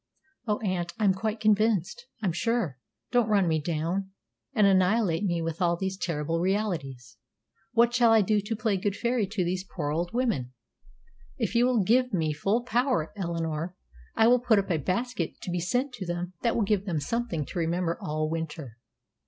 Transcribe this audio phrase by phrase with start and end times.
[0.47, 2.79] "O aunt, I'm quite convinced, I'm sure;
[3.11, 4.09] don't run me down
[4.51, 7.17] and annihilate me with all these terrible realities.
[7.73, 10.53] What shall I do to play good fairy to these poor old women?"
[11.37, 13.75] "If you will give me full power, Eleanor,
[14.15, 16.99] I will put up a basket to be sent to them that will give them
[16.99, 18.79] something to remember all winter."